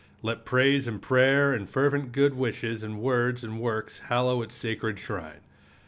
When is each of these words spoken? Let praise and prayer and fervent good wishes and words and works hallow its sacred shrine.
Let 0.23 0.45
praise 0.45 0.87
and 0.87 0.99
prayer 0.99 1.53
and 1.53 1.69
fervent 1.69 2.11
good 2.11 2.33
wishes 2.33 2.81
and 2.81 2.99
words 2.99 3.43
and 3.43 3.59
works 3.59 3.99
hallow 3.99 4.41
its 4.41 4.55
sacred 4.55 4.97
shrine. 4.97 5.41